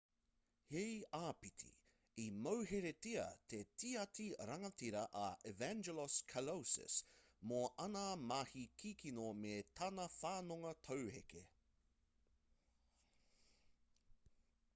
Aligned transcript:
hei 0.75 0.93
āpiti 1.15 1.67
i 2.21 2.23
mauheretia 2.45 3.25
te 3.53 3.57
tiati 3.83 4.23
rangatira 4.51 5.03
a 5.19 5.27
evangelos 5.51 6.15
kalousis 6.33 6.95
mō 7.51 7.59
āna 7.85 8.05
mahi 8.33 8.63
kikino 8.85 9.29
me 9.43 9.55
tana 9.81 10.07
whanonga 10.15 10.71
tauheke 10.89 11.43